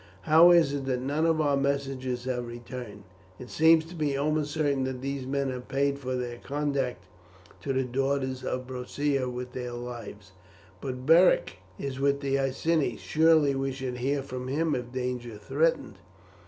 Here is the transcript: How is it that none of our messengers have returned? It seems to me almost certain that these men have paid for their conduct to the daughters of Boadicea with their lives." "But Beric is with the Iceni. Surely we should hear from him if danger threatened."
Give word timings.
How 0.23 0.49
is 0.49 0.73
it 0.73 0.85
that 0.87 0.99
none 0.99 1.27
of 1.27 1.39
our 1.39 1.55
messengers 1.55 2.23
have 2.23 2.47
returned? 2.47 3.03
It 3.37 3.51
seems 3.51 3.85
to 3.85 3.95
me 3.95 4.17
almost 4.17 4.49
certain 4.51 4.83
that 4.85 4.99
these 4.99 5.27
men 5.27 5.51
have 5.51 5.67
paid 5.67 5.99
for 5.99 6.15
their 6.15 6.39
conduct 6.39 7.03
to 7.61 7.71
the 7.71 7.83
daughters 7.83 8.43
of 8.43 8.65
Boadicea 8.65 9.29
with 9.29 9.51
their 9.53 9.73
lives." 9.73 10.31
"But 10.81 11.05
Beric 11.05 11.57
is 11.77 11.99
with 11.99 12.21
the 12.21 12.39
Iceni. 12.39 12.97
Surely 12.97 13.53
we 13.53 13.71
should 13.71 13.97
hear 13.97 14.23
from 14.23 14.47
him 14.47 14.73
if 14.73 14.91
danger 14.91 15.37
threatened." 15.37 15.99